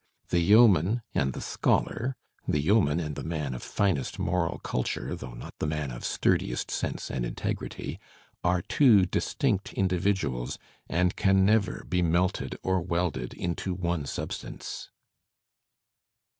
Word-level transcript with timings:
The 0.29 0.39
yeoman 0.39 1.03
and 1.13 1.33
the 1.33 1.41
scholar— 1.41 2.15
the 2.47 2.59
yeoman 2.59 2.99
and 2.99 3.15
the 3.15 3.23
man 3.23 3.53
of 3.53 3.61
iSnest 3.61 4.17
moral 4.17 4.57
culture, 4.57 5.15
though 5.15 5.35
not 5.35 5.53
the 5.59 5.67
man 5.67 5.91
of 5.91 6.03
sturdiest 6.03 6.71
sense 6.71 7.11
and 7.11 7.23
integrity— 7.23 7.99
are 8.43 8.63
two 8.63 9.05
distinct 9.05 9.75
individuab, 9.75 10.57
and 10.89 11.15
can 11.15 11.45
never 11.45 11.85
be 11.87 12.01
melted 12.01 12.57
or 12.63 12.81
welded 12.81 13.35
into 13.35 13.75
one 13.75 14.07
substance.'' 14.07 14.89